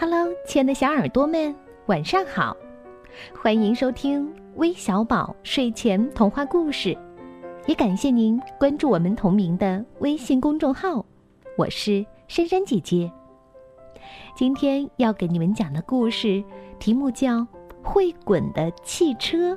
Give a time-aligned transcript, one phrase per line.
[0.00, 2.56] Hello，亲爱的小耳朵们，晚上好！
[3.38, 6.96] 欢迎收听微小宝睡前童话故事，
[7.66, 11.04] 也感谢您关注我们同名的微信公众号。
[11.54, 13.12] 我是珊珊姐姐。
[14.34, 16.42] 今天要给你们讲的故事
[16.78, 17.36] 题目叫
[17.82, 19.54] 《会滚的汽车》。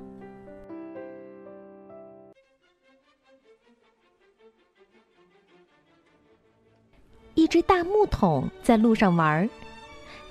[7.34, 9.48] 一只大木桶在路上玩儿。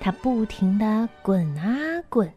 [0.03, 2.29] 它不停地滚啊滚。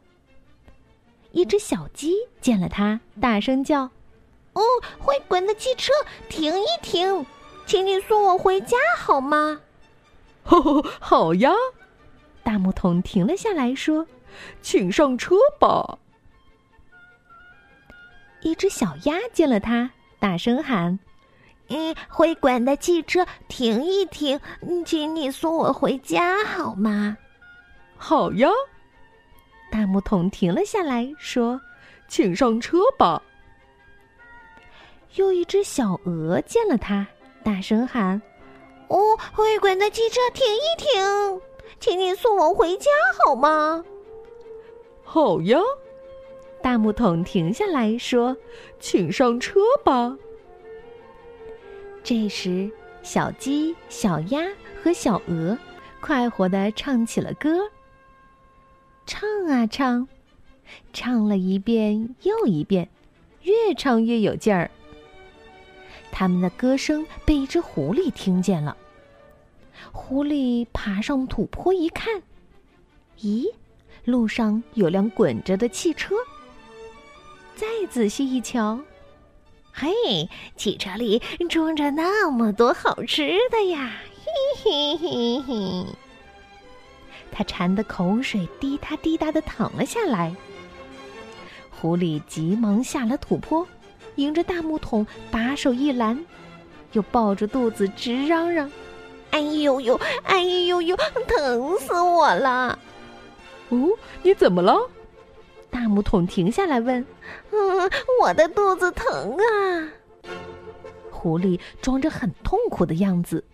[1.32, 3.90] 一只小鸡见了它，大声叫
[4.54, 4.62] ：“哦，
[5.00, 5.92] 会滚的汽车，
[6.28, 7.26] 停一停，
[7.66, 9.60] 请你送我回家好吗？
[11.00, 11.50] ”“好呀！”
[12.44, 14.06] 大木桶停了下来，说
[14.62, 15.98] ：“请上车吧。”
[18.42, 21.00] 一只小鸭见了它，大声喊
[21.68, 24.40] ：“嗯，会滚的汽车，停一停，
[24.84, 27.18] 请你送我回家好吗？”
[27.98, 28.48] 好呀，
[29.70, 31.60] 大木桶停了下来，说
[32.08, 33.22] ：“请上车吧。”
[35.16, 37.06] 又一只小鹅见了它，
[37.42, 38.20] 大声喊
[38.88, 41.40] ：“哦，会滚的汽车，停一停，
[41.80, 43.84] 请你送我回家好吗？”
[45.02, 45.58] 好呀，
[46.62, 48.36] 大木桶停下来说
[48.78, 50.16] ：“请上车吧。”
[52.04, 52.70] 这时，
[53.02, 54.46] 小鸡、小鸭
[54.82, 55.56] 和小鹅
[56.00, 57.68] 快活的唱起了歌。
[59.06, 60.08] 唱啊唱，
[60.92, 62.88] 唱了一遍又一遍，
[63.42, 64.70] 越唱越有劲儿。
[66.10, 68.76] 他们的歌声被一只狐狸听见了。
[69.92, 72.22] 狐狸爬上土坡一看，
[73.20, 73.52] 咦，
[74.04, 76.16] 路上有辆滚着的汽车。
[77.54, 78.80] 再仔细一瞧，
[79.72, 84.00] 嘿，汽车里装着那么多好吃的呀！
[84.64, 86.05] 嘿嘿嘿嘿。
[87.30, 90.34] 他馋得口水滴答滴答的淌了下来。
[91.70, 93.66] 狐狸急忙下了土坡，
[94.14, 96.18] 迎着大木桶把手一拦，
[96.92, 98.70] 又抱着肚子直嚷嚷
[99.30, 100.96] ：“哎呦呦，哎呦呦，
[101.28, 102.78] 疼死我了！”
[103.68, 103.90] 哦，
[104.22, 104.74] 你怎么了？
[105.70, 107.04] 大木桶停下来问
[107.52, 107.90] ：“嗯，
[108.22, 109.88] 我的肚子疼啊。”
[111.12, 113.44] 狐狸装着很痛苦的样子。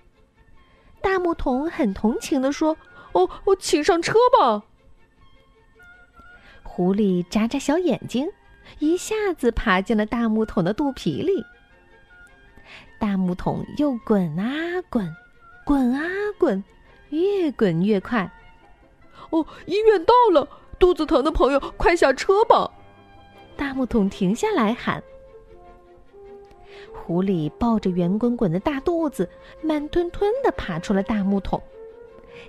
[1.00, 2.76] 大木桶很同情的说。
[3.12, 4.64] 哦哦，请上车吧。
[6.62, 8.28] 狐狸眨眨小眼睛，
[8.78, 11.44] 一下子爬进了大木桶的肚皮里。
[12.98, 15.14] 大木桶又滚啊滚，
[15.66, 16.02] 滚啊
[16.38, 16.62] 滚，
[17.10, 18.30] 越滚越快。
[19.30, 20.48] 哦，医院到了，
[20.78, 22.70] 肚子疼的朋友快下车吧。
[23.56, 25.02] 大木桶停下来喊。
[26.94, 29.28] 狐狸抱着圆滚滚的大肚子，
[29.62, 31.60] 慢吞吞的爬出了大木桶。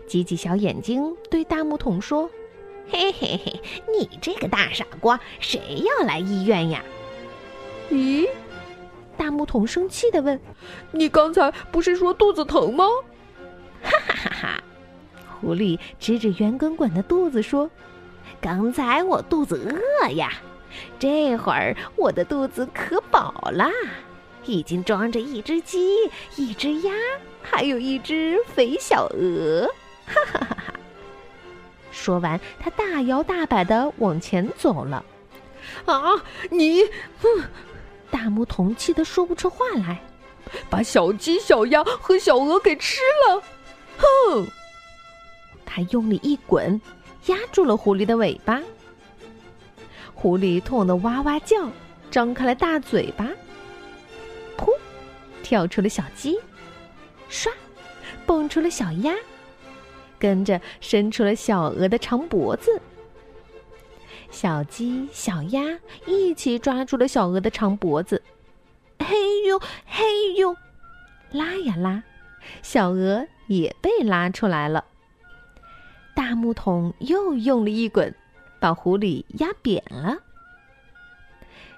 [0.07, 2.29] 挤挤小眼睛，对大木桶说
[2.89, 3.61] ：“嘿嘿嘿，
[3.97, 6.83] 你这个大傻瓜，谁要来医院呀？”
[7.91, 8.27] 咦，
[9.17, 10.39] 大木桶生气的问
[10.91, 12.85] ：“你刚才不是说肚子疼吗？”
[13.83, 14.63] 哈哈哈哈！
[15.39, 17.69] 狐狸指指圆滚滚的肚子说
[18.39, 20.31] ：“刚才我肚子饿呀，
[20.97, 23.69] 这会儿我的肚子可饱了，
[24.45, 26.93] 已经装着一只鸡、一只鸭，
[27.41, 29.69] 还有一只肥小鹅。”
[30.05, 30.55] 哈哈哈！
[30.55, 30.73] 哈
[31.91, 35.03] 说完，他大摇大摆的往前走了。
[35.85, 36.01] 啊，
[36.49, 36.83] 你，
[37.21, 37.43] 哼
[38.11, 40.01] 大木桶气得说不出话来，
[40.69, 43.43] 把小鸡、小鸭和小鹅给吃了！
[43.97, 44.47] 哼！
[45.65, 46.79] 他用力一滚，
[47.27, 48.61] 压住了狐狸的尾巴。
[50.13, 51.69] 狐狸痛得哇哇叫，
[52.11, 53.27] 张开了大嘴巴。
[54.57, 54.71] 噗，
[55.41, 56.37] 跳出了小鸡，
[57.29, 57.49] 唰，
[58.25, 59.15] 蹦出了小鸭。
[60.23, 62.81] 跟着伸出了小鹅的长脖子，
[64.31, 65.61] 小鸡、小鸭
[66.05, 68.23] 一起抓住了小鹅的长脖子，
[68.99, 70.55] 嘿呦嘿呦，
[71.33, 72.01] 拉呀拉，
[72.61, 74.85] 小鹅也被拉出来了。
[76.15, 78.15] 大木桶又用力一滚，
[78.61, 80.17] 把狐狸压扁了。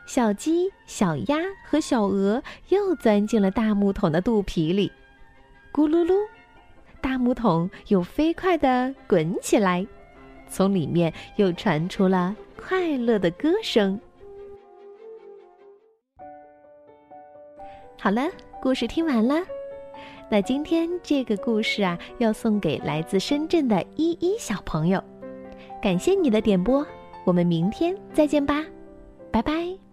[0.06, 4.92] 小鸡、小鸭和小鹅又钻进了大木桶的肚皮里，
[5.74, 6.14] 咕噜噜。
[7.16, 9.88] 大木桶又飞快地滚起来，
[10.50, 13.98] 从里面又传出了快乐的歌声。
[17.98, 18.28] 好了，
[18.62, 19.36] 故事听完了。
[20.30, 25.02] 那今天这个故事啊，要送给来自深圳的依依小朋友。
[25.82, 26.86] 感谢你的点播，
[27.24, 28.62] 我们明天再见吧，
[29.32, 29.85] 拜拜。